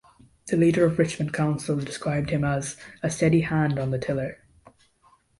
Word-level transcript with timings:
The 0.47 0.57
Leader 0.57 0.83
of 0.85 0.97
Richmond 0.97 1.31
Council 1.31 1.75
described 1.77 2.31
him 2.31 2.43
as 2.43 2.75
"a 3.03 3.09
steady 3.11 3.41
hand 3.41 3.77
on 3.77 3.91
the 3.91 3.99
tiller". 3.99 4.39